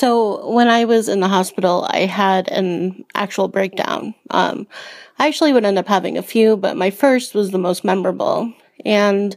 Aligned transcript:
So 0.00 0.48
when 0.48 0.66
I 0.66 0.86
was 0.86 1.10
in 1.10 1.20
the 1.20 1.28
hospital, 1.28 1.86
I 1.90 2.06
had 2.06 2.48
an 2.48 3.04
actual 3.14 3.48
breakdown. 3.48 4.14
Um, 4.30 4.66
I 5.18 5.28
actually 5.28 5.52
would 5.52 5.66
end 5.66 5.76
up 5.76 5.88
having 5.88 6.16
a 6.16 6.22
few, 6.22 6.56
but 6.56 6.74
my 6.74 6.88
first 6.88 7.34
was 7.34 7.50
the 7.50 7.58
most 7.58 7.84
memorable. 7.84 8.50
And 8.86 9.36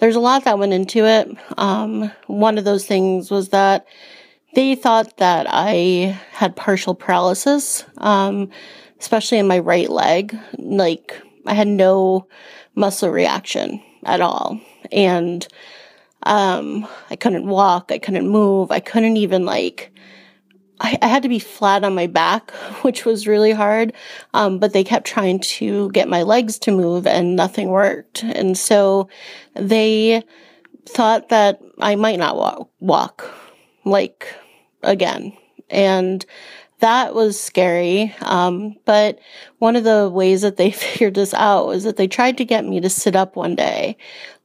there's 0.00 0.16
a 0.16 0.20
lot 0.20 0.42
that 0.46 0.58
went 0.58 0.72
into 0.72 1.06
it. 1.06 1.28
Um, 1.58 2.10
one 2.26 2.58
of 2.58 2.64
those 2.64 2.86
things 2.86 3.30
was 3.30 3.50
that 3.50 3.86
they 4.56 4.74
thought 4.74 5.18
that 5.18 5.46
I 5.48 6.18
had 6.32 6.56
partial 6.56 6.96
paralysis, 6.96 7.84
um, 7.98 8.50
especially 8.98 9.38
in 9.38 9.46
my 9.46 9.60
right 9.60 9.88
leg. 9.88 10.36
Like 10.58 11.22
I 11.46 11.54
had 11.54 11.68
no 11.68 12.26
muscle 12.74 13.10
reaction 13.10 13.80
at 14.02 14.20
all. 14.20 14.60
And 14.90 15.46
um, 16.24 16.86
I 17.10 17.16
couldn't 17.16 17.46
walk, 17.46 17.90
I 17.90 17.98
couldn't 17.98 18.28
move, 18.28 18.70
I 18.70 18.80
couldn't 18.80 19.16
even 19.16 19.44
like 19.44 19.92
I, 20.80 20.98
I 21.02 21.08
had 21.08 21.22
to 21.22 21.28
be 21.28 21.38
flat 21.38 21.84
on 21.84 21.94
my 21.94 22.06
back, 22.06 22.50
which 22.82 23.04
was 23.04 23.26
really 23.26 23.52
hard. 23.52 23.92
Um, 24.34 24.58
but 24.58 24.72
they 24.72 24.82
kept 24.82 25.06
trying 25.06 25.40
to 25.40 25.90
get 25.90 26.08
my 26.08 26.22
legs 26.22 26.58
to 26.60 26.72
move 26.72 27.06
and 27.06 27.36
nothing 27.36 27.68
worked. 27.68 28.22
And 28.22 28.56
so 28.56 29.08
they 29.54 30.22
thought 30.86 31.28
that 31.28 31.60
I 31.78 31.96
might 31.96 32.18
not 32.18 32.36
walk, 32.36 32.70
walk 32.80 33.30
like 33.84 34.34
again. 34.82 35.36
And 35.68 36.24
that 36.80 37.14
was 37.14 37.40
scary. 37.40 38.14
Um, 38.22 38.76
but 38.84 39.18
one 39.58 39.76
of 39.76 39.84
the 39.84 40.10
ways 40.12 40.42
that 40.42 40.56
they 40.56 40.70
figured 40.70 41.14
this 41.14 41.34
out 41.34 41.66
was 41.66 41.84
that 41.84 41.96
they 41.96 42.08
tried 42.08 42.38
to 42.38 42.44
get 42.44 42.64
me 42.64 42.80
to 42.80 42.90
sit 42.90 43.16
up 43.16 43.36
one 43.36 43.54
day. 43.54 43.96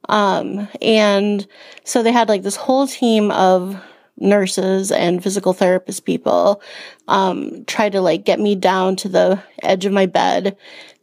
Um, 0.08 0.68
and 0.82 1.48
so 1.84 2.04
they 2.04 2.12
had 2.12 2.30
like 2.30 2.44
this 2.44 2.56
whole 2.56 2.88
team 2.88 3.32
of 3.32 3.82
nurses 4.18 4.92
and 4.92 5.22
physical 5.22 5.54
therapist 5.54 6.06
people 6.06 6.62
um, 7.08 7.66
try 7.66 7.90
to 7.90 8.02
like 8.02 8.24
get 8.24 8.40
me 8.40 8.56
down 8.56 8.96
to 8.98 9.10
the 9.10 9.42
edge 9.64 9.86
of 9.86 9.92
my 9.92 10.06
bed 10.06 10.56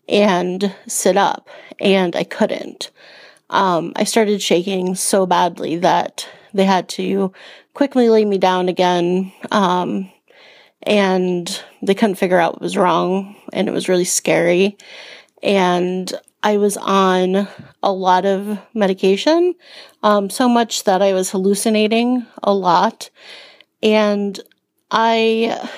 and 0.09 0.75
sit 0.87 1.17
up, 1.17 1.49
and 1.81 2.17
I 2.17 2.25
couldn't. 2.25 2.91
Um, 3.51 3.93
I 3.97 4.05
started 4.05 4.43
shaking 4.43 4.95
so 4.95 5.27
badly 5.27 5.77
that 5.77 6.29
they 6.55 6.65
had 6.65 6.89
to 6.91 7.33
quickly 7.75 8.09
lay 8.09 8.25
me 8.25 8.39
down 8.39 8.69
again. 8.69 9.33
Um, 9.51 10.11
and 10.83 11.63
they 11.83 11.95
couldn't 11.95 12.17
figure 12.17 12.39
out 12.39 12.55
what 12.55 12.63
was 12.63 12.77
wrong, 12.77 13.37
and 13.53 13.69
it 13.69 13.73
was 13.73 13.89
really 13.89 14.05
scary. 14.05 14.77
And 15.43 16.13
I 16.43 16.57
was 16.57 16.77
on 16.77 17.49
a 17.83 17.93
lot 17.93 18.25
of 18.25 18.59
medication, 18.75 19.55
um, 20.03 20.29
so 20.29 20.49
much 20.49 20.85
that 20.85 21.03
I 21.03 21.13
was 21.13 21.31
hallucinating 21.31 22.27
a 22.43 22.53
lot. 22.53 23.11
And 23.83 24.39
I 24.91 25.69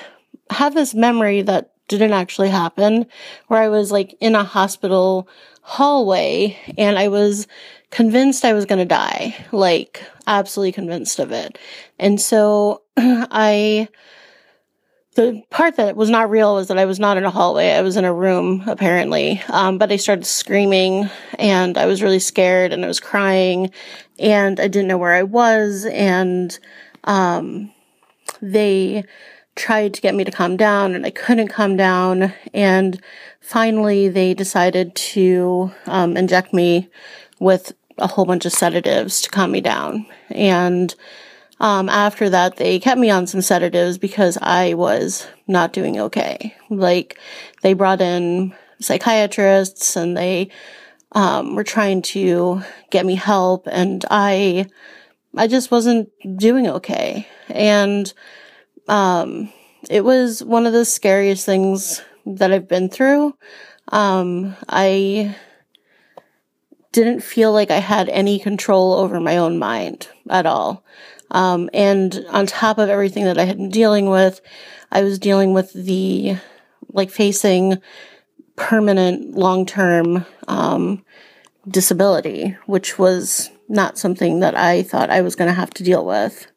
have 0.49 0.73
this 0.73 0.93
memory 0.93 1.41
that 1.43 1.71
didn't 1.87 2.13
actually 2.13 2.49
happen 2.49 3.05
where 3.47 3.61
I 3.61 3.69
was 3.69 3.91
like 3.91 4.15
in 4.19 4.35
a 4.35 4.43
hospital 4.43 5.27
hallway 5.61 6.57
and 6.77 6.97
I 6.97 7.07
was 7.07 7.47
convinced 7.91 8.43
I 8.43 8.53
was 8.53 8.65
going 8.65 8.79
to 8.79 8.85
die, 8.85 9.35
like 9.51 10.03
absolutely 10.27 10.71
convinced 10.71 11.19
of 11.19 11.31
it. 11.31 11.57
And 11.99 12.19
so 12.19 12.81
I 12.97 13.87
the 15.15 15.41
part 15.49 15.77
that 15.77 15.95
was 15.95 16.09
not 16.09 16.29
real 16.29 16.55
was 16.55 16.67
that 16.67 16.77
I 16.77 16.85
was 16.85 16.99
not 16.99 17.17
in 17.17 17.23
a 17.23 17.31
hallway. 17.31 17.71
I 17.71 17.81
was 17.81 17.95
in 17.95 18.03
a 18.03 18.13
room, 18.13 18.63
apparently. 18.67 19.41
Um, 19.47 19.77
but 19.77 19.91
I 19.91 19.95
started 19.95 20.25
screaming 20.25 21.09
and 21.39 21.77
I 21.77 21.85
was 21.85 22.03
really 22.03 22.19
scared 22.19 22.73
and 22.73 22.83
I 22.83 22.87
was 22.87 22.99
crying 22.99 23.71
and 24.19 24.59
I 24.59 24.67
didn't 24.67 24.89
know 24.89 24.97
where 24.97 25.13
I 25.13 25.23
was. 25.23 25.85
And, 25.85 26.57
um, 27.05 27.71
they 28.41 29.05
tried 29.55 29.93
to 29.93 30.01
get 30.01 30.15
me 30.15 30.25
to 30.25 30.31
calm 30.31 30.57
down 30.57 30.93
and 30.93 31.05
I 31.05 31.11
couldn't 31.11 31.47
calm 31.47 31.77
down. 31.77 32.33
And 32.53 33.01
finally 33.39 34.09
they 34.09 34.33
decided 34.33 34.95
to, 34.95 35.71
um, 35.85 36.17
inject 36.17 36.53
me 36.53 36.89
with 37.39 37.71
a 37.97 38.07
whole 38.07 38.25
bunch 38.25 38.45
of 38.45 38.51
sedatives 38.51 39.21
to 39.21 39.29
calm 39.29 39.51
me 39.51 39.61
down. 39.61 40.05
And, 40.29 40.93
um, 41.59 41.89
after 41.89 42.29
that, 42.29 42.57
they 42.57 42.79
kept 42.79 42.99
me 42.99 43.09
on 43.09 43.27
some 43.27 43.41
sedatives 43.41 43.97
because 43.97 44.37
I 44.41 44.73
was 44.73 45.27
not 45.47 45.73
doing 45.73 45.99
okay. 45.99 46.55
Like, 46.69 47.17
they 47.61 47.73
brought 47.73 48.01
in 48.01 48.53
psychiatrists 48.79 49.95
and 49.95 50.17
they, 50.17 50.49
um, 51.13 51.55
were 51.55 51.63
trying 51.63 52.01
to 52.01 52.61
get 52.89 53.05
me 53.05 53.15
help 53.15 53.67
and 53.71 54.03
I, 54.11 54.67
I 55.37 55.47
just 55.47 55.71
wasn't 55.71 56.09
doing 56.37 56.67
okay. 56.67 57.27
And, 57.49 58.11
um, 58.87 59.51
it 59.89 60.03
was 60.03 60.43
one 60.43 60.65
of 60.65 60.73
the 60.73 60.85
scariest 60.85 61.45
things 61.45 62.01
that 62.25 62.51
I've 62.51 62.67
been 62.67 62.89
through. 62.89 63.35
Um, 63.91 64.55
I 64.67 65.35
didn't 66.95 67.19
feel 67.19 67.51
like 67.51 67.69
I 67.69 67.79
had 67.79 68.07
any 68.07 68.39
control 68.39 68.93
over 68.93 69.19
my 69.19 69.37
own 69.37 69.59
mind 69.59 70.07
at 70.29 70.45
all. 70.45 70.85
Um, 71.29 71.69
and 71.73 72.25
on 72.29 72.45
top 72.45 72.77
of 72.77 72.87
everything 72.87 73.25
that 73.25 73.37
I 73.37 73.43
had 73.43 73.57
been 73.57 73.69
dealing 73.69 74.09
with, 74.09 74.39
I 74.91 75.03
was 75.03 75.19
dealing 75.19 75.53
with 75.53 75.73
the, 75.73 76.37
like 76.93 77.09
facing 77.09 77.81
permanent 78.55 79.35
long-term, 79.35 80.25
um, 80.47 81.03
disability, 81.67 82.55
which 82.65 82.97
was 82.97 83.49
not 83.67 83.97
something 83.97 84.39
that 84.39 84.55
I 84.55 84.81
thought 84.83 85.09
I 85.09 85.21
was 85.21 85.35
going 85.35 85.49
to 85.49 85.53
have 85.53 85.71
to 85.71 85.83
deal 85.83 86.05
with. 86.05 86.47